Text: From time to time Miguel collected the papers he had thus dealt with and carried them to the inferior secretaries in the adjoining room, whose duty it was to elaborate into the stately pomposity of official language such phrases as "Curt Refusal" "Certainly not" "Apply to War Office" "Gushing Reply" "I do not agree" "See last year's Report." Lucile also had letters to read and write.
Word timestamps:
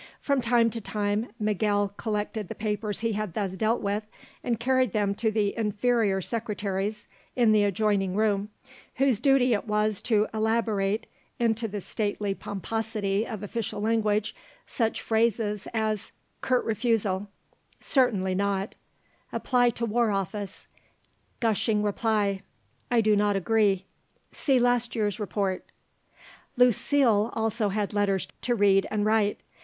From 0.19 0.41
time 0.41 0.71
to 0.71 0.81
time 0.81 1.27
Miguel 1.39 1.89
collected 1.95 2.47
the 2.47 2.55
papers 2.55 3.01
he 3.01 3.13
had 3.13 3.35
thus 3.35 3.51
dealt 3.53 3.83
with 3.83 4.03
and 4.43 4.59
carried 4.59 4.93
them 4.93 5.13
to 5.13 5.29
the 5.29 5.55
inferior 5.55 6.21
secretaries 6.21 7.07
in 7.35 7.51
the 7.51 7.63
adjoining 7.63 8.15
room, 8.15 8.49
whose 8.95 9.19
duty 9.19 9.53
it 9.53 9.67
was 9.67 10.01
to 10.01 10.27
elaborate 10.33 11.05
into 11.37 11.67
the 11.67 11.79
stately 11.81 12.33
pomposity 12.33 13.27
of 13.27 13.43
official 13.43 13.79
language 13.79 14.35
such 14.65 14.99
phrases 15.03 15.67
as 15.71 16.11
"Curt 16.41 16.65
Refusal" 16.65 17.27
"Certainly 17.79 18.33
not" 18.33 18.73
"Apply 19.31 19.69
to 19.69 19.85
War 19.85 20.09
Office" 20.09 20.65
"Gushing 21.39 21.83
Reply" 21.83 22.41
"I 22.89 23.01
do 23.01 23.15
not 23.15 23.35
agree" 23.35 23.85
"See 24.31 24.57
last 24.59 24.95
year's 24.95 25.19
Report." 25.19 25.63
Lucile 26.57 27.29
also 27.33 27.69
had 27.69 27.93
letters 27.93 28.27
to 28.41 28.55
read 28.55 28.87
and 28.89 29.05
write. 29.05 29.41